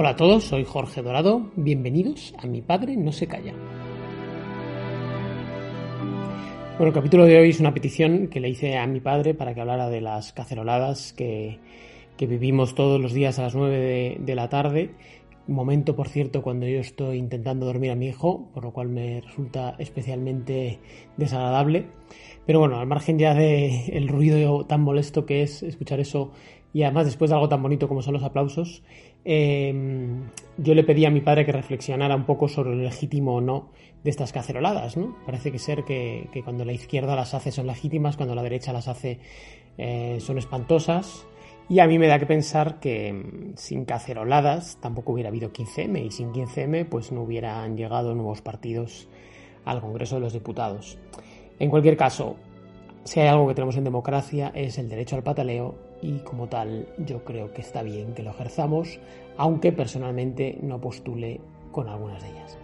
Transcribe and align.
Hola 0.00 0.10
a 0.10 0.16
todos, 0.16 0.44
soy 0.44 0.64
Jorge 0.64 1.02
Dorado, 1.02 1.50
bienvenidos 1.56 2.32
a 2.38 2.46
Mi 2.46 2.62
Padre 2.62 2.96
No 2.96 3.10
Se 3.10 3.26
Calla. 3.26 3.52
Bueno, 6.76 6.86
el 6.86 6.92
capítulo 6.92 7.24
de 7.24 7.36
hoy 7.36 7.50
es 7.50 7.58
una 7.58 7.74
petición 7.74 8.28
que 8.28 8.38
le 8.38 8.48
hice 8.48 8.78
a 8.78 8.86
mi 8.86 9.00
padre 9.00 9.34
para 9.34 9.54
que 9.54 9.60
hablara 9.60 9.88
de 9.88 10.00
las 10.00 10.32
caceroladas 10.32 11.12
que, 11.12 11.58
vivimos 12.16 12.76
todos 12.76 13.00
los 13.00 13.12
días 13.12 13.40
a 13.40 13.42
las 13.42 13.56
9 13.56 13.76
de, 13.76 14.16
de 14.20 14.34
la 14.36 14.48
tarde 14.48 14.94
momento, 15.48 15.96
por 15.96 16.08
cierto, 16.08 16.42
cuando 16.42 16.66
yo 16.66 16.78
estoy 16.78 17.16
intentando 17.16 17.66
dormir 17.66 17.90
a 17.90 17.96
mi 17.96 18.06
hijo, 18.06 18.50
por 18.52 18.64
lo 18.64 18.72
cual 18.72 18.88
me 18.88 19.20
resulta 19.20 19.74
especialmente 19.78 20.78
desagradable. 21.16 21.86
Pero 22.46 22.60
bueno, 22.60 22.78
al 22.78 22.86
margen 22.86 23.18
ya 23.18 23.34
del 23.34 23.82
el 23.88 24.08
ruido 24.08 24.66
tan 24.66 24.82
molesto 24.82 25.26
que 25.26 25.42
es 25.42 25.62
escuchar 25.62 26.00
eso 26.00 26.32
y 26.72 26.82
además 26.82 27.06
después 27.06 27.30
de 27.30 27.34
algo 27.36 27.48
tan 27.48 27.62
bonito 27.62 27.88
como 27.88 28.02
son 28.02 28.14
los 28.14 28.22
aplausos, 28.22 28.82
em, 29.24 30.28
yo 30.56 30.74
le 30.74 30.84
pedí 30.84 31.04
a 31.04 31.10
mi 31.10 31.20
padre 31.20 31.44
que 31.44 31.52
reflexionara 31.52 32.16
un 32.16 32.24
poco 32.24 32.48
sobre 32.48 32.70
lo 32.70 32.82
legítimo 32.82 33.36
o 33.36 33.40
no 33.40 33.70
de 34.02 34.10
estas 34.10 34.32
caceroladas. 34.32 34.96
Parece 35.26 35.52
que 35.52 35.58
ser 35.58 35.84
que, 35.84 36.28
cuando 36.44 36.64
la 36.64 36.72
izquierda 36.72 37.16
las 37.16 37.34
hace 37.34 37.50
son 37.52 37.66
legítimas, 37.66 38.16
cuando 38.16 38.34
la 38.34 38.42
derecha 38.42 38.72
las 38.72 38.88
hace 38.88 39.20
eh, 39.76 40.18
son 40.20 40.38
espantosas. 40.38 41.26
Y 41.70 41.80
a 41.80 41.86
mí 41.86 41.98
me 41.98 42.06
da 42.06 42.18
que 42.18 42.26
pensar 42.26 42.80
que 42.80 43.12
mm, 43.12 43.56
sin 43.56 43.84
caceroladas 43.84 44.78
tampoco 44.80 45.12
hubiera 45.12 45.28
habido 45.28 45.52
15M 45.52 46.06
y 46.06 46.10
sin 46.10 46.32
15M 46.32 46.88
pues 46.88 47.12
no 47.12 47.22
hubieran 47.22 47.76
llegado 47.76 48.14
nuevos 48.14 48.40
partidos 48.40 49.08
al 49.64 49.80
Congreso 49.80 50.14
de 50.14 50.22
los 50.22 50.32
Diputados. 50.32 50.98
En 51.58 51.70
cualquier 51.70 51.96
caso, 51.96 52.36
si 53.04 53.20
hay 53.20 53.28
algo 53.28 53.46
que 53.48 53.54
tenemos 53.54 53.76
en 53.76 53.84
democracia 53.84 54.50
es 54.54 54.78
el 54.78 54.88
derecho 54.88 55.16
al 55.16 55.22
pataleo 55.22 55.87
y 56.02 56.18
como 56.20 56.48
tal 56.48 56.88
yo 56.98 57.24
creo 57.24 57.52
que 57.52 57.60
está 57.60 57.82
bien 57.82 58.14
que 58.14 58.22
lo 58.22 58.30
ejerzamos, 58.30 58.98
aunque 59.36 59.72
personalmente 59.72 60.58
no 60.62 60.80
postule 60.80 61.40
con 61.72 61.88
algunas 61.88 62.22
de 62.22 62.30
ellas. 62.30 62.58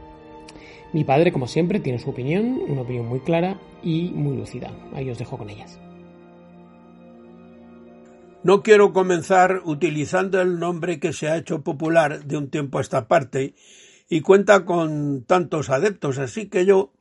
Mi 0.92 1.02
padre, 1.02 1.32
como 1.32 1.48
siempre, 1.48 1.80
tiene 1.80 1.98
su 1.98 2.10
opinión, 2.10 2.60
una 2.68 2.82
opinión 2.82 3.06
muy 3.06 3.20
clara 3.20 3.58
y 3.82 4.10
muy 4.10 4.36
lúcida. 4.36 4.70
Ahí 4.94 5.10
os 5.10 5.18
dejo 5.18 5.36
con 5.36 5.50
ellas. 5.50 5.80
No 8.44 8.62
quiero 8.62 8.92
comenzar 8.92 9.62
utilizando 9.64 10.40
el 10.40 10.58
nombre 10.60 11.00
que 11.00 11.12
se 11.12 11.28
ha 11.28 11.36
hecho 11.36 11.62
popular 11.62 12.24
de 12.24 12.36
un 12.36 12.50
tiempo 12.50 12.78
a 12.78 12.82
esta 12.82 13.08
parte 13.08 13.54
y 14.08 14.20
cuenta 14.20 14.64
con 14.64 15.24
tantos 15.24 15.70
adeptos, 15.70 16.18
así 16.18 16.48
que 16.48 16.66
yo 16.66 16.92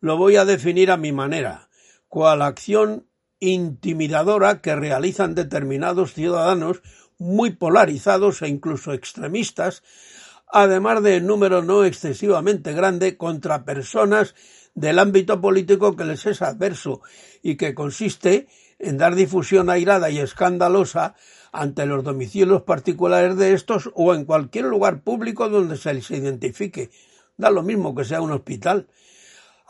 lo 0.00 0.16
voy 0.16 0.36
a 0.36 0.44
definir 0.44 0.90
a 0.90 0.96
mi 0.96 1.10
manera, 1.10 1.70
cual 2.08 2.42
acción 2.42 3.06
intimidadora 3.40 4.60
que 4.60 4.76
realizan 4.76 5.34
determinados 5.34 6.14
ciudadanos 6.14 6.82
muy 7.18 7.50
polarizados 7.50 8.42
e 8.42 8.48
incluso 8.48 8.92
extremistas, 8.92 9.82
además 10.46 11.02
de 11.02 11.20
número 11.20 11.62
no 11.62 11.84
excesivamente 11.84 12.72
grande 12.72 13.16
contra 13.16 13.64
personas 13.64 14.34
del 14.74 14.98
ámbito 14.98 15.40
político 15.40 15.96
que 15.96 16.04
les 16.04 16.24
es 16.26 16.42
adverso 16.42 17.02
y 17.42 17.56
que 17.56 17.74
consiste 17.74 18.46
en 18.78 18.96
dar 18.96 19.14
difusión 19.14 19.68
airada 19.68 20.10
y 20.10 20.18
escandalosa 20.18 21.14
ante 21.52 21.86
los 21.86 22.04
domicilios 22.04 22.62
particulares 22.62 23.36
de 23.36 23.52
estos 23.52 23.90
o 23.94 24.14
en 24.14 24.24
cualquier 24.24 24.64
lugar 24.66 25.02
público 25.02 25.48
donde 25.48 25.76
se 25.76 25.92
les 25.92 26.10
identifique, 26.10 26.90
da 27.36 27.50
lo 27.50 27.62
mismo 27.62 27.94
que 27.94 28.04
sea 28.04 28.20
un 28.20 28.32
hospital, 28.32 28.88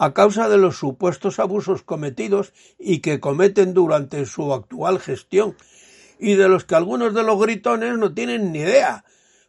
a 0.03 0.15
causa 0.15 0.49
de 0.49 0.57
los 0.57 0.79
supuestos 0.79 1.39
abusos 1.39 1.83
cometidos 1.83 2.55
y 2.79 3.01
que 3.01 3.21
cometen 3.21 3.75
durante 3.75 4.25
su 4.25 4.55
actual 4.55 4.99
gestión, 4.99 5.59
y 6.19 6.37
de 6.37 6.49
los 6.49 6.65
que 6.65 6.75
algunos 6.75 7.13
de 7.13 7.23
los 7.23 7.39
gritones 7.39 7.99
no 7.99 8.15
tienen 8.15 8.51
ni 8.51 8.61
idea, 8.61 9.05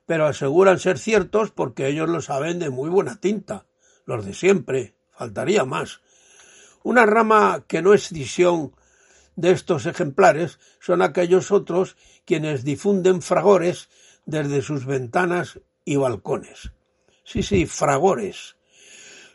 pero 0.05 0.27
aseguran 0.27 0.77
ser 0.77 0.99
ciertos 0.99 1.51
porque 1.51 1.87
ellos 1.87 2.09
lo 2.09 2.21
saben 2.21 2.59
de 2.59 2.69
muy 2.69 2.89
buena 2.89 3.15
tinta, 3.15 3.65
los 4.05 4.25
de 4.25 4.33
siempre, 4.33 4.93
faltaría 5.11 5.63
más. 5.63 6.01
Una 6.83 7.05
rama 7.05 7.63
que 7.65 7.81
no 7.81 7.93
es 7.93 8.11
visión 8.11 8.75
de 9.37 9.51
estos 9.51 9.85
ejemplares 9.85 10.59
son 10.81 11.01
aquellos 11.01 11.51
otros 11.51 11.95
quienes 12.25 12.65
difunden 12.65 13.21
fragores 13.21 13.87
desde 14.25 14.61
sus 14.61 14.85
ventanas 14.85 15.61
y 15.85 15.95
balcones. 15.95 16.73
Sí, 17.23 17.41
sí, 17.41 17.65
fragores. 17.65 18.57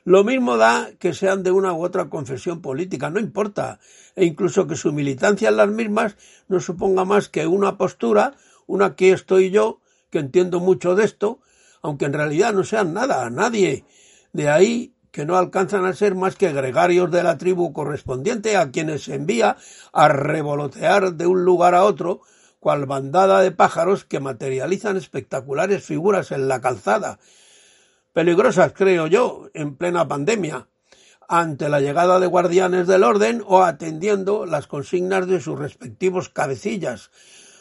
Lo 0.07 0.23
mismo 0.23 0.57
da 0.57 0.93
que 1.01 1.13
sean 1.13 1.43
de 1.43 1.51
una 1.51 1.73
u 1.73 1.83
otra 1.83 2.09
confesión 2.09 2.63
política, 2.63 3.11
no 3.11 3.19
importa, 3.19 3.81
e 4.15 4.25
incluso 4.25 4.69
que 4.69 4.77
su 4.77 4.93
militancia 4.93 5.49
en 5.49 5.57
las 5.57 5.69
mismas 5.69 6.15
no 6.47 6.61
suponga 6.61 7.05
más 7.05 7.29
que 7.29 7.49
una 7.49 7.77
postura, 7.77 8.35
una 8.69 8.95
que 8.95 9.11
estoy 9.11 9.51
yo, 9.51 9.81
que 10.11 10.21
entiendo 10.21 10.61
mucho 10.61 10.95
de 10.95 11.05
esto, 11.05 11.41
aunque 11.83 12.05
en 12.05 12.13
realidad 12.13 12.55
no 12.55 12.63
sean 12.63 12.95
nada, 12.95 13.29
nadie. 13.31 13.85
De 14.33 14.49
ahí 14.49 14.95
que 15.11 15.27
no 15.27 15.37
alcanzan 15.37 15.85
a 15.85 15.93
ser 15.93 16.15
más 16.15 16.37
que 16.37 16.53
gregarios 16.53 17.11
de 17.11 17.25
la 17.25 17.37
tribu 17.37 17.73
correspondiente 17.73 18.57
a 18.57 18.71
quienes 18.71 19.03
se 19.03 19.17
envía 19.17 19.57
a 19.93 20.07
revolotear 20.07 21.15
de 21.15 21.27
un 21.27 21.45
lugar 21.45 21.75
a 21.75 21.83
otro, 21.83 22.21
cual 22.61 22.87
bandada 22.87 23.41
de 23.41 23.51
pájaros 23.51 24.05
que 24.05 24.21
materializan 24.21 24.97
espectaculares 24.97 25.83
figuras 25.83 26.31
en 26.31 26.47
la 26.47 26.61
calzada, 26.61 27.19
peligrosas, 28.17 28.73
creo 28.73 29.07
yo, 29.09 29.51
en 29.53 29.77
plena 29.77 30.09
pandemia, 30.09 30.71
ante 31.29 31.69
la 31.69 31.83
llegada 31.83 32.19
de 32.19 32.27
guardianes 32.27 32.87
del 32.87 33.05
orden 33.05 33.43
o 33.45 33.63
atendiendo 33.63 34.47
las 34.47 34.67
consignas 34.67 35.27
de 35.27 35.39
sus 35.39 35.59
respectivos 35.59 36.31
cabecillas, 36.31 37.11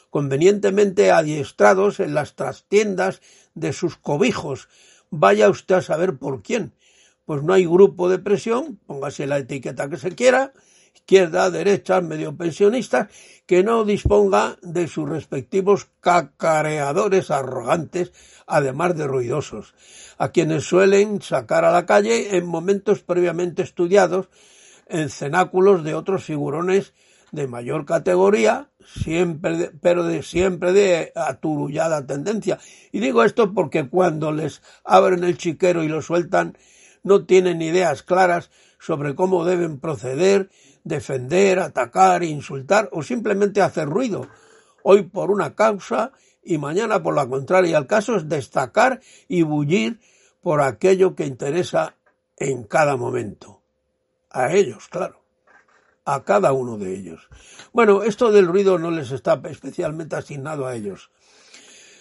convenientemente 0.09 1.11
adiestrados 1.11 1.99
en 1.99 2.13
las 2.13 2.35
trastiendas 2.35 3.19
de 3.53 3.73
sus 3.73 3.97
cobijos, 3.97 4.69
vaya 5.09 5.49
usted 5.49 5.75
a 5.75 5.81
saber 5.81 6.17
por 6.19 6.41
quién, 6.41 6.73
pues 7.25 7.44
no 7.44 7.51
hay 7.51 7.65
grupo 7.65 8.07
de 8.07 8.19
presión, 8.19 8.79
póngase 8.88 9.27
la 9.27 9.39
etiqueta 9.39 9.89
que 9.89 9.97
se 9.97 10.15
quiera, 10.15 10.53
izquierda, 10.95 11.51
derecha, 11.51 12.01
medio 12.01 12.35
pensionistas, 12.35 13.09
que 13.45 13.63
no 13.63 13.83
disponga 13.85 14.57
de 14.61 14.88
sus 14.88 15.07
respectivos 15.07 15.88
cacareadores 16.00 17.29
arrogantes, 17.29 18.11
además 18.47 18.97
de 18.97 19.06
ruidosos, 19.06 19.75
a 20.17 20.29
quienes 20.29 20.63
suelen 20.63 21.22
sacar 21.22 21.63
a 21.63 21.72
la 21.72 21.85
calle 21.85 22.38
en 22.38 22.47
momentos 22.47 23.03
previamente 23.03 23.61
estudiados, 23.61 24.29
en 24.88 25.09
cenáculos 25.09 25.83
de 25.83 25.94
otros 25.94 26.23
figurones 26.23 26.94
de 27.31 27.47
mayor 27.47 27.85
categoría, 27.85 28.69
siempre, 28.85 29.72
pero 29.81 30.03
de 30.03 30.23
siempre 30.23 30.73
de 30.73 31.12
aturullada 31.16 32.06
tendencia. 32.06 32.59
Y 32.91 33.00
digo 33.00 33.23
esto 33.23 33.53
porque 33.53 33.89
cuando 33.89 34.31
les 34.31 34.62
abren 34.83 35.23
el 35.23 35.38
chiquero 35.38 35.83
y 35.83 35.88
lo 35.88 36.01
sueltan, 36.01 36.57
no 37.03 37.25
tienen 37.25 37.62
ideas 37.62 38.03
claras 38.03 38.50
sobre 38.79 39.16
cómo 39.16 39.45
deben 39.45 39.79
proceder, 39.79 40.50
defender, 40.85 41.59
atacar, 41.59 42.23
insultar 42.23 42.88
o 42.94 43.03
simplemente 43.03 43.62
hacer 43.62 43.90
ruido, 43.90 44.29
hoy 44.84 45.01
por 45.01 45.31
una 45.31 45.56
causa 45.56 46.13
y 46.41 46.57
mañana 46.57 47.03
por 47.03 47.16
la 47.16 47.28
contraria. 47.28 47.78
El 47.78 47.88
caso 47.88 48.16
es 48.16 48.29
destacar 48.29 49.01
y 49.28 49.41
bullir 49.41 50.00
por 50.41 50.62
aquello 50.62 51.16
que 51.16 51.25
interesa 51.25 51.95
en 52.38 52.63
cada 52.63 52.95
momento. 52.95 53.62
A 54.29 54.53
ellos, 54.53 54.88
claro. 54.88 55.22
A 56.06 56.24
cada 56.24 56.53
uno 56.53 56.78
de 56.78 56.94
ellos. 56.95 57.28
Bueno, 57.74 58.03
esto 58.03 58.31
del 58.31 58.45
ruido 58.45 58.78
no 58.78 58.91
les 58.91 59.12
está 59.12 59.41
especialmente 59.45 60.16
asignado 60.16 60.68
a 60.68 60.75
ellos, 60.75 61.09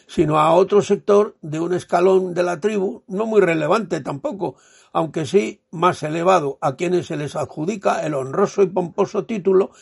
sino 0.07 0.39
a 0.39 0.53
otro 0.53 0.83
sector 0.83 1.37
de 1.43 1.61
un 1.61 1.75
escalón 1.75 2.35
de 2.35 2.43
la 2.43 2.61
tribu, 2.61 3.03
no 3.07 3.27
muy 3.27 3.41
relevante 3.41 4.01
tampoco, 4.01 4.57
aunque 4.93 5.27
sí 5.27 5.61
más 5.71 6.03
elevado, 6.03 6.59
a 6.61 6.77
quienes 6.77 7.07
se 7.07 7.17
les 7.17 7.37
adjudica 7.37 8.05
el 8.07 8.15
honroso 8.15 8.63
y 8.63 8.67
pomposo 8.67 9.25
título 9.25 9.73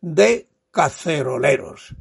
de 0.00 0.48
caceroleros. 0.70 1.94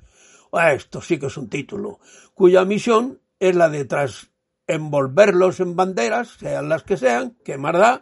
Ah, 0.51 0.73
esto 0.73 1.01
sí 1.01 1.19
que 1.19 1.27
es 1.27 1.37
un 1.37 1.49
título, 1.49 1.99
cuya 2.33 2.65
misión 2.65 3.19
es 3.39 3.55
la 3.55 3.69
de 3.69 3.85
tras 3.85 4.29
envolverlos 4.67 5.59
en 5.59 5.75
banderas, 5.75 6.37
sean 6.39 6.69
las 6.69 6.83
que 6.83 6.97
sean, 6.97 7.35
que 7.43 7.57
más 7.57 7.73
da, 7.73 8.01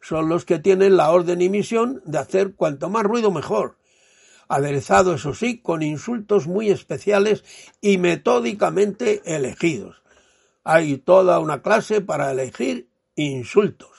son 0.00 0.28
los 0.28 0.44
que 0.44 0.58
tienen 0.58 0.96
la 0.96 1.10
orden 1.10 1.40
y 1.40 1.48
misión 1.48 2.02
de 2.04 2.18
hacer 2.18 2.54
cuanto 2.54 2.90
más 2.90 3.02
ruido 3.02 3.30
mejor, 3.30 3.78
aderezado, 4.54 5.14
eso 5.14 5.34
sí, 5.34 5.60
con 5.60 5.82
insultos 5.82 6.46
muy 6.46 6.70
especiales 6.70 7.44
y 7.80 7.98
metódicamente 7.98 9.22
elegidos. 9.24 10.02
Hay 10.62 10.98
toda 10.98 11.38
una 11.40 11.62
clase 11.62 12.00
para 12.00 12.30
elegir 12.30 12.88
insultos 13.16 13.94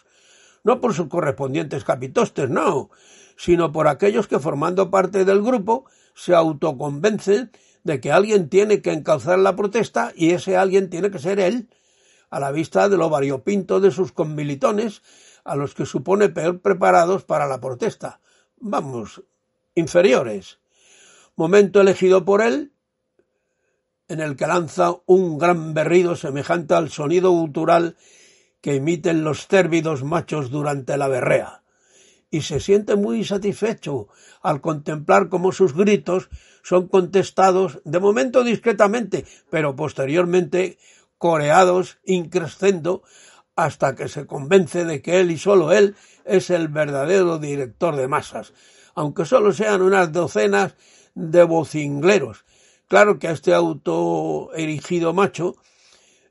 no 0.65 0.81
por 0.81 0.93
sus 0.93 1.07
correspondientes 1.07 1.85
capitostes, 1.85 2.49
no, 2.49 2.89
sino 3.37 3.71
por 3.71 3.87
aquellos 3.87 4.27
que 4.27 4.39
formando 4.39 4.89
parte 4.89 5.23
del 5.23 5.41
grupo 5.41 5.85
se 6.15 6.33
autoconvencen 6.33 7.51
de 7.83 8.01
que 8.01 8.11
alguien 8.11 8.49
tiene 8.49 8.81
que 8.81 8.91
encauzar 8.91 9.37
la 9.37 9.55
protesta 9.55 10.11
y 10.15 10.31
ese 10.31 10.57
alguien 10.57 10.89
tiene 10.89 11.11
que 11.11 11.19
ser 11.19 11.39
él, 11.39 11.69
a 12.31 12.39
la 12.39 12.51
vista 12.51 12.89
de 12.89 12.97
lo 12.97 13.11
variopinto 13.11 13.79
de 13.79 13.91
sus 13.91 14.11
conmilitones, 14.11 15.03
a 15.43 15.55
los 15.55 15.75
que 15.75 15.85
supone 15.85 16.29
peor 16.29 16.59
preparados 16.61 17.23
para 17.23 17.45
la 17.45 17.61
protesta. 17.61 18.19
Vamos, 18.57 19.21
inferiores. 19.75 20.60
Momento 21.36 21.81
elegido 21.81 22.25
por 22.25 22.42
él, 22.42 22.72
en 24.07 24.22
el 24.22 24.36
que 24.36 24.48
lanza 24.48 24.95
un 25.06 25.38
gran 25.38 25.74
berrido 25.74 26.16
semejante 26.16 26.74
al 26.74 26.89
sonido 26.89 27.31
gutural 27.31 27.98
que 28.62 28.75
emiten 28.75 29.24
los 29.24 29.48
cérvidos 29.48 30.04
machos 30.04 30.50
durante 30.50 30.98
la 30.98 31.07
berrea, 31.07 31.63
y 32.31 32.42
se 32.42 32.60
siente 32.60 32.95
muy 32.95 33.24
satisfecho 33.24 34.07
al 34.42 34.62
contemplar 34.62 35.30
cómo 35.30 35.51
sus 35.51 35.75
gritos 35.75 36.30
son 36.63 36.88
contestados 36.88 37.80
de 37.83 38.00
momento 38.00 38.44
discretamente, 38.44 39.25
pero 39.50 39.75
posteriormente 39.75 40.77
coreados 41.18 42.00
increscendo 42.06 43.04
hasta 43.56 43.95
que 43.95 44.07
se 44.07 44.25
convence 44.25 44.83
de 44.86 45.01
que 45.01 45.19
él 45.19 45.31
y 45.31 45.38
solo 45.38 45.72
él 45.72 45.95
es 46.25 46.50
el 46.50 46.68
verdadero 46.68 47.38
director 47.38 47.95
de 47.95 48.07
masas, 48.07 48.54
aunque 48.95 49.25
solo 49.25 49.53
sean 49.53 49.81
unas 49.81 50.12
docenas 50.12 50.75
de 51.13 51.44
vocingleros. 51.44 52.45
Claro 52.88 53.19
que 53.19 53.27
a 53.27 53.31
este 53.31 53.53
auto 53.53 54.51
erigido 54.56 55.13
macho, 55.13 55.56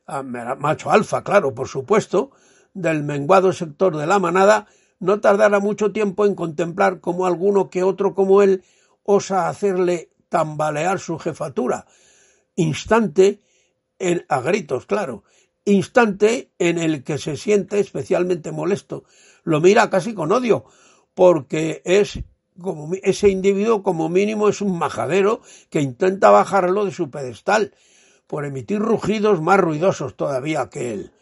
macho 0.07 0.91
alfa, 0.91 1.23
claro, 1.23 1.55
por 1.55 1.69
supuesto, 1.69 2.31
del 2.73 3.05
menguado 3.05 3.53
sector 3.53 3.97
de 3.97 4.07
la 4.07 4.19
manada, 4.19 4.67
no 4.99 5.21
tardará 5.21 5.61
mucho 5.61 5.93
tiempo 5.93 6.27
en 6.27 6.35
contemplar 6.35 7.01
cómo 7.01 7.27
alguno 7.27 7.71
que 7.71 7.83
otro 7.83 8.15
como 8.15 8.43
él 8.43 8.65
osa 9.03 9.49
hacerle 9.49 10.11
tambalear 10.29 10.99
su 10.99 11.19
jefatura, 11.19 11.87
instante 12.57 13.41
en, 13.99 14.25
a 14.29 14.41
gritos, 14.41 14.87
claro, 14.87 15.25
instante 15.65 16.53
en 16.59 16.79
el 16.79 17.05
que 17.05 17.19
se 17.19 17.37
siente 17.37 17.79
especialmente 17.79 18.53
molesto. 18.53 19.05
Lo 19.43 19.61
mira 19.61 19.91
casi 19.91 20.15
con 20.15 20.33
odio, 20.33 20.65
porque 21.15 21.83
es 21.85 22.21
ese 23.03 23.29
individuo 23.29 23.83
como 23.83 24.09
mínimo 24.09 24.49
es 24.49 24.61
un 24.61 24.79
majadero 24.79 25.41
que 25.71 25.81
intenta 25.81 26.31
bajarlo 26.31 26.85
de 26.85 26.93
su 26.93 27.11
pedestal 27.11 27.75
por 28.27 28.45
emitir 28.45 28.79
rugidos 28.79 29.41
más 29.41 29.61
ruidosos 29.61 30.17
todavía 30.17 30.69
que 30.71 30.93
él. 30.93 31.13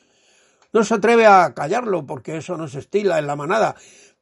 No 0.72 0.84
se 0.84 0.94
atreve 0.94 1.26
a 1.26 1.52
callarlo 1.54 2.06
porque 2.06 2.36
eso 2.36 2.56
no 2.56 2.68
se 2.68 2.78
estila 2.78 3.18
en 3.18 3.26
la 3.26 3.36
manada, 3.36 3.76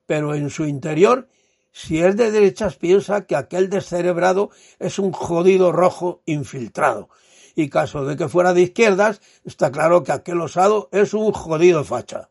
pero 0.06 0.34
en 0.34 0.50
su 0.50 0.64
interior, 0.66 1.28
si 1.72 2.02
es 2.02 2.16
de 2.16 2.32
derechas, 2.32 2.76
piensa 2.76 3.26
que 3.26 3.36
aquel 3.36 3.70
descerebrado 3.70 4.50
es 4.78 4.98
un 4.98 5.12
jodido 5.12 5.70
rojo 5.70 6.22
infiltrado. 6.26 7.08
Y 7.54 7.68
caso 7.68 8.04
de 8.04 8.16
que 8.16 8.28
fuera 8.28 8.54
de 8.54 8.62
izquierdas, 8.62 9.20
está 9.44 9.70
claro 9.70 10.02
que 10.02 10.12
aquel 10.12 10.40
osado 10.40 10.88
es 10.92 11.14
un 11.14 11.32
jodido 11.32 11.84
facha. 11.84 12.30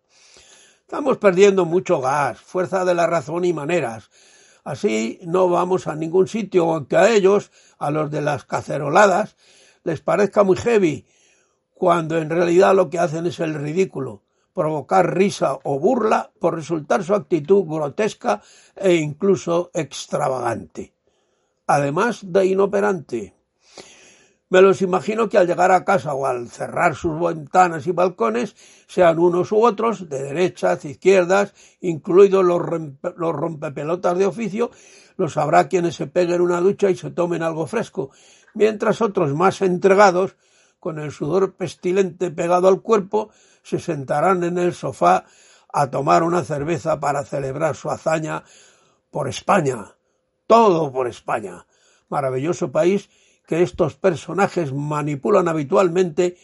Estamos 0.82 1.18
perdiendo 1.18 1.66
mucho 1.66 2.02
gas, 2.02 2.40
fuerza 2.40 2.84
de 2.84 2.96
la 2.96 3.06
razón 3.08 3.46
y 3.46 3.54
maneras. 3.54 4.10
Así 4.70 5.20
no 5.24 5.50
vamos 5.50 5.88
a 5.88 5.96
ningún 5.96 6.28
sitio, 6.28 6.72
aunque 6.72 6.96
a 6.96 7.10
ellos, 7.10 7.52
a 7.80 7.90
los 7.90 8.12
de 8.12 8.22
las 8.22 8.46
caceroladas, 8.46 9.36
les 9.84 10.00
parezca 10.00 10.44
muy 10.44 10.58
heavy, 10.58 11.08
cuando 11.74 12.20
en 12.20 12.30
realidad 12.30 12.76
lo 12.76 12.88
que 12.92 13.00
hacen 13.00 13.26
es 13.26 13.40
el 13.40 13.56
ridículo, 13.56 14.22
provocar 14.54 15.18
risa 15.18 15.58
o 15.64 15.80
burla 15.80 16.30
por 16.40 16.54
resultar 16.54 17.04
su 17.04 17.16
actitud 17.16 17.64
grotesca 17.66 18.44
e 18.76 18.94
incluso 18.94 19.72
extravagante. 19.74 20.94
Además 21.66 22.20
de 22.22 22.46
inoperante. 22.46 23.39
Me 24.50 24.62
los 24.62 24.82
imagino 24.82 25.30
que 25.30 25.38
al 25.38 25.46
llegar 25.46 25.72
a 25.72 25.86
casa 25.86 26.16
o 26.16 26.26
al 26.26 26.50
cerrar 26.50 26.96
sus 26.96 27.20
ventanas 27.20 27.86
y 27.86 27.92
balcones, 27.92 28.56
sean 28.88 29.20
unos 29.20 29.52
u 29.52 29.64
otros, 29.64 30.10
de 30.10 30.24
derechas, 30.24 30.86
izquierdas, 30.86 31.54
incluidos 31.82 32.44
los, 32.44 32.62
los 33.16 33.36
rompepelotas 33.36 34.18
de 34.18 34.26
oficio, 34.26 34.72
los 35.18 35.38
habrá 35.38 35.68
quienes 35.68 35.96
se 35.96 36.08
peguen 36.08 36.42
una 36.42 36.62
ducha 36.62 36.90
y 36.90 36.96
se 36.96 37.12
tomen 37.12 37.44
algo 37.44 37.68
fresco, 37.68 38.10
mientras 38.56 39.02
otros 39.02 39.36
más 39.36 39.62
entregados 39.62 40.36
con 40.80 40.98
el 40.98 41.12
sudor 41.12 41.54
pestilente 41.54 42.32
pegado 42.32 42.70
al 42.70 42.82
cuerpo, 42.82 43.30
se 43.62 43.78
sentarán 43.80 44.44
en 44.44 44.58
el 44.58 44.74
sofá 44.74 45.26
a 45.72 45.92
tomar 45.92 46.24
una 46.24 46.44
cerveza 46.44 47.00
para 47.00 47.24
celebrar 47.24 47.76
su 47.76 47.92
hazaña 47.92 48.44
por 49.12 49.28
España. 49.28 49.94
Todo 50.48 50.92
por 50.92 51.08
España. 51.08 51.68
Maravilloso 52.10 52.72
país 52.72 53.10
que 53.50 53.64
estos 53.64 53.96
personajes 53.96 54.74
manipulan 54.74 55.48
habitualmente, 55.48 56.38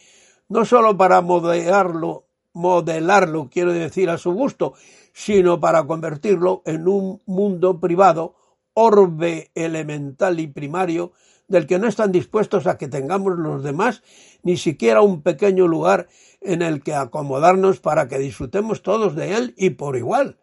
no 0.48 0.64
sólo 0.64 0.96
para 0.96 1.20
modelarlo, 1.20 2.26
modelarlo, 2.52 3.48
quiero 3.48 3.72
decir, 3.72 4.10
a 4.10 4.18
su 4.18 4.32
gusto, 4.32 4.74
sino 5.12 5.60
para 5.60 5.86
convertirlo 5.86 6.62
en 6.66 6.88
un 6.88 7.22
mundo 7.24 7.78
privado, 7.78 8.34
orbe 8.74 9.52
elemental 9.54 10.40
y 10.40 10.48
primario, 10.48 11.12
del 11.46 11.68
que 11.68 11.78
no 11.78 11.86
están 11.86 12.10
dispuestos 12.10 12.66
a 12.66 12.76
que 12.76 12.88
tengamos 12.88 13.38
los 13.38 13.62
demás 13.62 14.02
ni 14.42 14.56
siquiera 14.56 15.00
un 15.00 15.22
pequeño 15.22 15.68
lugar 15.68 16.08
en 16.40 16.60
el 16.60 16.82
que 16.82 16.94
acomodarnos 16.94 17.78
para 17.78 18.08
que 18.08 18.18
disfrutemos 18.18 18.82
todos 18.82 19.14
de 19.14 19.36
él 19.36 19.54
y 19.56 19.70
por 19.70 19.96
igual, 19.96 20.38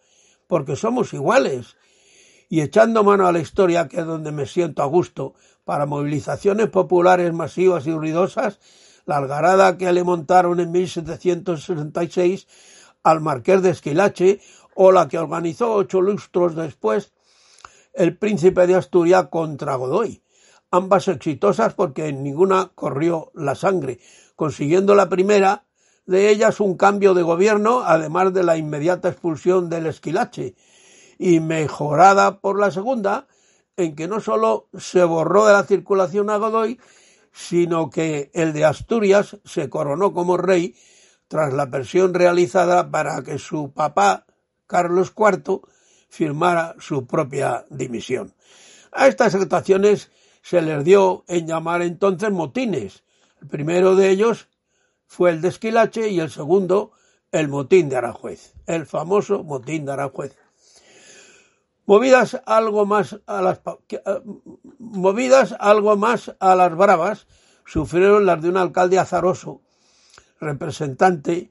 porque 0.47 0.77
somos 0.77 1.13
iguales. 1.13 1.75
Y 2.47 2.61
echando 2.61 3.03
mano 3.03 3.27
a 3.27 3.33
la 3.33 3.39
historia, 3.39 3.89
que 3.89 3.99
es 3.99 4.05
donde 4.05 4.31
me 4.31 4.45
siento 4.45 4.81
a 4.81 4.85
gusto, 4.85 5.33
para 5.65 5.85
movilizaciones 5.85 6.69
populares 6.69 7.33
masivas 7.33 7.87
y 7.87 7.93
ruidosas, 7.93 8.59
la 9.05 9.17
algarada 9.17 9.77
que 9.77 9.91
le 9.91 10.03
montaron 10.03 10.59
en 10.59 10.71
1766 10.71 12.47
al 13.03 13.21
marqués 13.21 13.61
de 13.61 13.69
Esquilache 13.71 14.39
o 14.75 14.91
la 14.91 15.07
que 15.07 15.19
organizó 15.19 15.73
ocho 15.73 16.01
lustros 16.01 16.55
después 16.55 17.13
el 17.93 18.17
príncipe 18.17 18.65
de 18.65 18.75
Asturias 18.75 19.27
contra 19.29 19.75
Godoy, 19.75 20.23
ambas 20.71 21.07
exitosas 21.07 21.73
porque 21.73 22.07
en 22.07 22.23
ninguna 22.23 22.71
corrió 22.73 23.31
la 23.35 23.55
sangre, 23.55 23.99
consiguiendo 24.35 24.95
la 24.95 25.09
primera 25.09 25.65
de 26.05 26.29
ellas 26.29 26.59
un 26.59 26.75
cambio 26.75 27.13
de 27.13 27.21
gobierno, 27.21 27.83
además 27.85 28.33
de 28.33 28.43
la 28.43 28.57
inmediata 28.57 29.09
expulsión 29.09 29.69
del 29.69 29.85
esquilache, 29.85 30.55
y 31.19 31.39
mejorada 31.39 32.39
por 32.39 32.59
la 32.59 32.71
segunda, 32.71 33.27
en 33.77 33.95
que 33.95 34.07
no 34.07 34.19
sólo 34.19 34.69
se 34.77 35.03
borró 35.03 35.45
de 35.45 35.53
la 35.53 35.63
circulación 35.63 36.29
a 36.29 36.37
Godoy, 36.37 36.79
sino 37.31 37.89
que 37.89 38.29
el 38.33 38.53
de 38.53 38.65
Asturias 38.65 39.37
se 39.43 39.69
coronó 39.69 40.13
como 40.13 40.37
rey 40.37 40.75
tras 41.27 41.53
la 41.53 41.69
presión 41.69 42.13
realizada 42.13 42.91
para 42.91 43.23
que 43.23 43.39
su 43.39 43.73
papá, 43.73 44.27
Carlos 44.67 45.13
IV, 45.17 45.61
firmara 46.09 46.75
su 46.79 47.07
propia 47.07 47.65
dimisión. 47.69 48.35
A 48.91 49.07
estas 49.07 49.33
actuaciones 49.33 50.11
se 50.43 50.61
les 50.61 50.83
dio 50.83 51.23
en 51.27 51.47
llamar 51.47 51.81
entonces 51.81 52.31
motines. 52.31 53.03
El 53.41 53.47
primero 53.47 53.95
de 53.95 54.09
ellos 54.09 54.47
fue 55.07 55.31
el 55.31 55.41
de 55.41 55.47
Esquilache 55.47 56.09
y 56.09 56.19
el 56.19 56.29
segundo 56.29 56.91
el 57.31 57.47
motín 57.47 57.89
de 57.89 57.97
Aranjuez, 57.97 58.53
el 58.67 58.85
famoso 58.85 59.43
motín 59.43 59.85
de 59.85 59.93
Aranjuez. 59.93 60.37
Movidas 61.85 62.41
algo 62.45 62.85
más 62.85 63.19
a 63.25 63.41
las 63.41 63.61
movidas 64.79 65.55
algo 65.59 65.97
más 65.97 66.33
a 66.39 66.55
las 66.55 66.75
bravas 66.75 67.27
sufrieron 67.65 68.25
las 68.25 68.41
de 68.41 68.49
un 68.49 68.57
alcalde 68.57 68.99
azaroso, 68.99 69.61
representante 70.39 71.49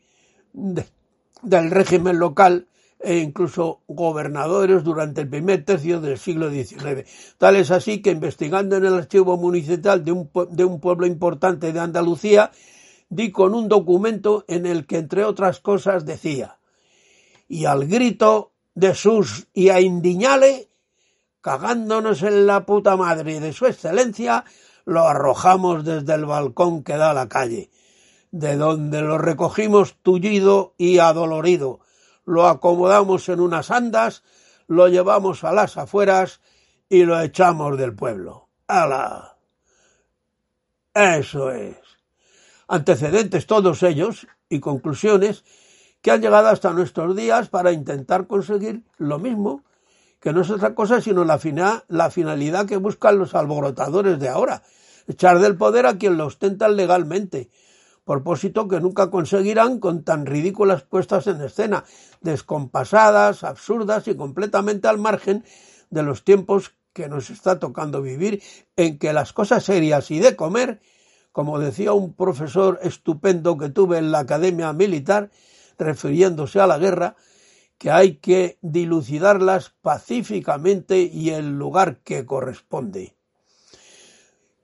del 0.53 1.71
régimen 1.71 2.19
local 2.19 2.67
e 3.01 3.19
incluso 3.19 3.81
gobernadores 3.89 4.85
durante 4.85 5.23
el 5.23 5.29
primer 5.29 5.65
tercio 5.65 6.01
del 6.01 6.19
siglo 6.19 6.51
XIX. 6.51 7.09
Tal 7.37 7.57
es 7.57 7.71
así 7.71 8.01
que 8.01 8.11
investigando 8.11 8.77
en 8.77 8.85
el 8.85 8.95
archivo 8.95 9.37
municipal 9.37 10.05
de 10.05 10.13
un, 10.13 10.31
de 10.51 10.65
un 10.65 10.81
pueblo 10.81 11.07
importante 11.07 11.73
de 11.73 11.81
Andalucía, 11.81 12.53
di 13.09 13.33
con 13.33 13.55
un 13.55 13.69
documento 13.69 14.45
en 14.49 14.67
el 14.67 14.87
que, 14.87 14.99
entre 14.99 15.25
otras 15.25 15.61
cosas, 15.61 16.07
decía 16.07 16.59
y 17.53 17.67
al 17.67 17.87
grito 17.87 18.52
de 18.75 18.95
sus 18.95 19.49
y 19.53 19.69
a 19.69 19.81
indiñale, 19.81 20.69
cagándonos 21.41 22.23
en 22.23 22.47
la 22.47 22.65
puta 22.65 22.97
madre 22.97 23.41
de 23.41 23.53
su 23.53 23.67
excelencia, 23.67 24.45
lo 24.85 25.03
arrojamos 25.03 25.85
desde 25.85 26.15
el 26.15 26.27
balcón 26.27 26.83
que 26.83 26.97
da 26.97 27.11
a 27.11 27.15
la 27.15 27.29
calle, 27.29 27.71
de 28.31 28.57
donde 28.57 29.03
lo 29.03 29.19
recogimos 29.19 29.97
tullido 30.03 30.75
y 30.79 30.99
adolorido, 30.99 31.81
lo 32.25 32.47
acomodamos 32.47 33.29
en 33.29 33.41
unas 33.41 33.71
andas, 33.71 34.23
lo 34.67 34.89
llevamos 34.89 35.45
a 35.45 35.53
las 35.53 35.77
afueras 35.77 36.41
y 36.89 37.05
lo 37.05 37.21
echamos 37.21 37.77
del 37.77 37.95
pueblo. 37.95 38.49
¡Hala! 38.67 39.37
Eso 40.95 41.51
es. 41.51 41.77
Antecedentes 42.69 43.47
todos 43.47 43.83
ellos 43.83 44.27
y 44.49 44.61
conclusiones 44.61 45.45
que 46.03 46.11
han 46.11 46.21
llegado 46.21 46.49
hasta 46.49 46.73
nuestros 46.73 47.17
días 47.17 47.49
para 47.49 47.73
intentar 47.73 48.27
conseguir 48.27 48.83
lo 48.99 49.19
mismo, 49.19 49.63
que 50.21 50.33
no 50.33 50.43
es 50.43 50.51
otra 50.51 50.75
cosa 50.75 51.01
sino 51.01 51.25
la, 51.25 51.39
finalidad 52.11 52.67
que 52.67 52.77
buscan 52.77 53.19
los 53.19 53.35
alborotadores 53.35 54.19
de 54.19 54.29
ahora, 54.29 54.63
echar 55.07 55.39
del 55.39 55.57
poder 55.57 55.87
a 55.87 55.97
quien 55.97 56.17
lo 56.17 56.27
ostentan 56.27 56.77
legalmente, 56.77 57.51
propósito 58.05 58.67
que 58.67 58.81
nunca 58.81 59.11
conseguirán 59.11 59.79
con 59.79 60.03
tan 60.05 60.27
ridículas 60.27 60.83
puestas 60.83 61.29
en 61.29 61.41
escena, 61.41 61.85
descompasadas, 62.21 63.45
absurdas 63.45 64.09
y 64.09 64.17
completamente 64.17 64.89
al 64.89 64.99
margen 64.99 65.45
de 65.91 66.03
los 66.03 66.25
tiempos 66.25 66.75
que 66.93 67.09
nos 67.09 67.31
está 67.31 67.59
tocando 67.59 68.03
vivir, 68.03 68.43
en 68.77 68.99
que 68.99 69.13
las 69.13 69.33
cosas 69.33 69.65
serias 69.65 70.11
y 70.11 70.19
de 70.19 70.37
comer 70.37 70.81
como 71.33 71.59
decía 71.59 71.95
un 71.95 72.13
profesor 72.13 72.79
estupendo 72.83 73.57
que 73.57 73.71
tuve 73.71 73.99
en 73.99 74.13
la 74.13 74.21
Academia 74.21 74.73
Militar, 74.75 75.31
refiriéndose 75.79 76.61
a 76.61 76.67
la 76.67 76.79
guerra, 76.79 77.17
que 77.79 77.91
hay 77.91 78.17
que 78.17 78.59
dilucidarlas 78.63 79.75
pacíficamente 79.83 81.01
y 81.03 81.31
en 81.31 81.59
lugar 81.59 81.99
que 82.05 82.25
corresponde. 82.25 83.17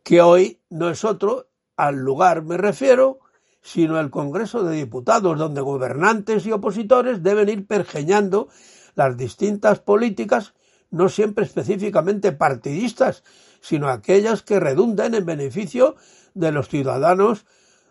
Que 0.05 0.23
hoy 0.23 0.61
no 0.71 0.88
es 0.88 1.05
otro, 1.05 1.49
al 1.77 1.97
lugar 1.97 2.43
me 2.43 2.57
refiero, 2.57 3.19
sino 3.61 3.99
el 3.99 4.11
Congreso 4.11 4.62
de 4.62 4.77
Diputados, 4.77 5.37
donde 5.37 5.61
gobernantes 5.61 6.47
y 6.47 6.53
opositores 6.53 7.23
deben 7.23 7.49
ir 7.49 7.67
pergeñando 7.67 8.49
las 8.95 9.17
distintas 9.17 9.81
políticas, 9.81 10.55
no 10.91 11.09
siempre 11.09 11.45
específicamente 11.45 12.33
partidistas, 12.33 13.25
sino 13.61 13.88
aquellas 13.88 14.43
que 14.43 14.61
redunden 14.61 15.15
en 15.15 15.27
beneficio 15.27 15.97
de 16.35 16.53
los 16.53 16.69
ciudadanos, 16.69 17.47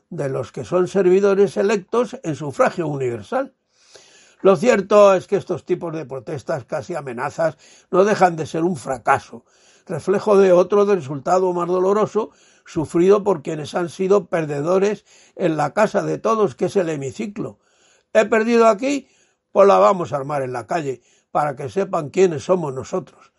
de 0.09 0.29
los 0.29 0.51
que 0.51 0.63
son 0.63 0.87
servidores 0.87 1.57
electos 1.57 2.17
en 2.23 2.35
sufragio 2.35 2.87
universal. 2.87 3.53
Lo 4.41 4.55
cierto 4.55 5.13
es 5.13 5.27
que 5.27 5.35
estos 5.35 5.65
tipos 5.65 5.93
de 5.93 6.05
protestas, 6.05 6.65
casi 6.65 6.95
amenazas, 6.95 7.57
no 7.89 8.05
dejan 8.05 8.35
de 8.35 8.45
ser 8.45 8.63
un 8.63 8.75
fracaso, 8.75 9.45
reflejo 9.85 10.37
de 10.37 10.51
otro 10.51 10.85
resultado 10.85 11.51
más 11.53 11.67
doloroso 11.67 12.31
sufrido 12.65 13.23
por 13.23 13.41
quienes 13.41 13.73
han 13.73 13.89
sido 13.89 14.27
perdedores 14.27 15.05
en 15.35 15.57
la 15.57 15.73
casa 15.73 16.03
de 16.03 16.17
todos, 16.17 16.55
que 16.55 16.65
es 16.65 16.75
el 16.75 16.89
hemiciclo. 16.89 17.59
He 18.13 18.25
perdido 18.25 18.67
aquí, 18.67 19.07
pues 19.51 19.67
la 19.67 19.77
vamos 19.79 20.13
a 20.13 20.17
armar 20.17 20.43
en 20.43 20.53
la 20.53 20.67
calle, 20.67 21.01
para 21.31 21.55
que 21.55 21.69
sepan 21.69 22.09
quiénes 22.09 22.43
somos 22.43 22.73
nosotros. 22.73 23.31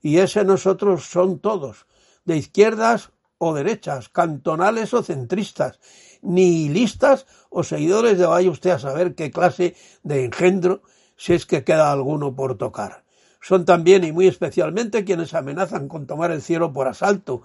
Y 0.00 0.18
ese 0.18 0.44
nosotros 0.44 1.04
son 1.04 1.40
todos, 1.40 1.86
de 2.24 2.36
izquierdas 2.36 3.10
o 3.38 3.54
derechas, 3.54 4.08
cantonales 4.08 4.94
o 4.94 5.02
centristas, 5.02 5.80
nihilistas 6.22 7.26
o 7.50 7.62
seguidores 7.62 8.18
de 8.18 8.26
vaya 8.26 8.50
usted 8.50 8.70
a 8.70 8.78
saber 8.78 9.14
qué 9.14 9.30
clase 9.30 9.76
de 10.02 10.24
engendro, 10.24 10.82
si 11.16 11.34
es 11.34 11.46
que 11.46 11.64
queda 11.64 11.92
alguno 11.92 12.34
por 12.34 12.56
tocar. 12.56 13.04
Son 13.40 13.64
también 13.64 14.04
y 14.04 14.12
muy 14.12 14.26
especialmente 14.26 15.04
quienes 15.04 15.34
amenazan 15.34 15.88
con 15.88 16.06
tomar 16.06 16.30
el 16.30 16.42
cielo 16.42 16.72
por 16.72 16.88
asalto, 16.88 17.42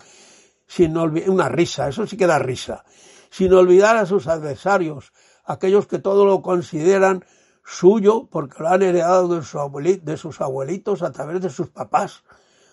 sin 0.67 0.97
una 0.97 1.49
risa, 1.49 1.89
eso 1.89 2.07
sí 2.07 2.17
que 2.17 2.27
da 2.27 2.39
risa, 2.39 2.83
sin 3.29 3.53
olvidar 3.53 3.97
a 3.97 4.05
sus 4.05 4.27
adversarios, 4.27 5.13
aquellos 5.45 5.87
que 5.87 5.99
todo 5.99 6.25
lo 6.25 6.41
consideran 6.41 7.25
suyo 7.65 8.27
porque 8.29 8.61
lo 8.61 8.69
han 8.69 8.81
heredado 8.81 9.27
de, 9.27 9.97
de 9.97 10.17
sus 10.17 10.41
abuelitos 10.41 11.01
a 11.01 11.11
través 11.11 11.41
de 11.41 11.49
sus 11.49 11.69
papás. 11.69 12.23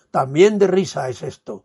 También 0.09 0.59
de 0.59 0.67
risa 0.67 1.09
es 1.09 1.23
esto. 1.23 1.63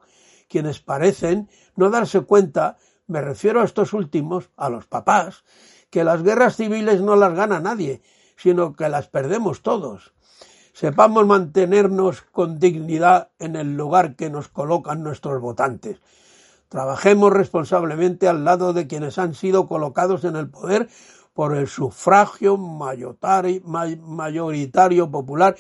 Quienes 0.49 0.81
parecen 0.81 1.51
no 1.75 1.91
darse 1.91 2.21
cuenta 2.21 2.79
me 3.07 3.21
refiero 3.21 3.61
a 3.61 3.65
estos 3.65 3.93
últimos, 3.93 4.51
a 4.57 4.69
los 4.69 4.87
papás, 4.87 5.45
que 5.91 6.05
las 6.05 6.23
guerras 6.23 6.57
civiles 6.57 7.01
no 7.01 7.17
las 7.17 7.35
gana 7.35 7.61
nadie, 7.61 8.03
sino 8.37 8.75
que 8.75 8.89
las 8.89 9.09
perdemos 9.09 9.63
todos. 9.63 10.13
Sepamos 10.73 11.27
mantenernos 11.27 12.23
con 12.23 12.59
dignidad 12.59 13.31
en 13.39 13.57
el 13.57 13.77
lugar 13.77 14.17
que 14.17 14.29
nos 14.29 14.49
colocan 14.49 15.03
nuestros 15.03 15.41
votantes. 15.41 15.99
Trabajemos 16.69 17.33
responsablemente 17.33 18.29
al 18.29 18.45
lado 18.45 18.73
de 18.73 18.87
quienes 18.87 19.19
han 19.19 19.35
sido 19.35 19.69
colocados 19.69 20.25
en 20.25 20.37
el 20.37 20.51
poder 20.51 20.89
por 21.33 21.57
el 21.57 21.69
sufragio 21.69 22.57
mayoritario 22.57 25.11
popular, 25.11 25.57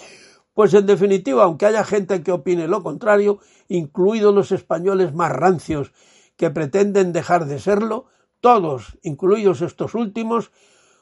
pues 0.52 0.74
en 0.74 0.86
definitiva, 0.86 1.44
aunque 1.44 1.66
haya 1.66 1.84
gente 1.84 2.22
que 2.22 2.32
opine 2.32 2.66
lo 2.66 2.82
contrario, 2.82 3.38
incluidos 3.68 4.34
los 4.34 4.52
españoles 4.52 5.14
más 5.14 5.32
rancios 5.32 5.92
que 6.36 6.50
pretenden 6.50 7.12
dejar 7.12 7.46
de 7.46 7.58
serlo, 7.58 8.06
todos, 8.40 8.98
incluidos 9.02 9.62
estos 9.62 9.94
últimos, 9.94 10.52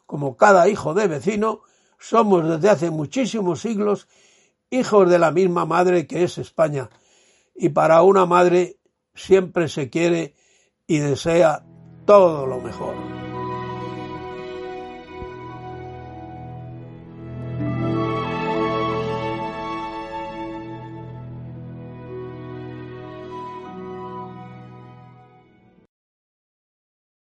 como 0.06 0.36
cada 0.36 0.68
hijo 0.68 0.94
de 0.94 1.08
vecino, 1.08 1.62
somos 1.98 2.48
desde 2.48 2.70
hace 2.70 2.90
muchísimos 2.90 3.60
siglos 3.60 4.08
hijos 4.70 5.08
de 5.08 5.18
la 5.18 5.30
misma 5.30 5.66
madre 5.66 6.06
que 6.06 6.24
es 6.24 6.38
España, 6.38 6.90
y 7.54 7.70
para 7.70 8.02
una 8.02 8.26
madre 8.26 8.78
siempre 9.14 9.68
se 9.68 9.90
quiere 9.90 10.34
y 10.86 10.98
desea 10.98 11.64
todo 12.04 12.46
lo 12.46 12.60
mejor. 12.60 13.23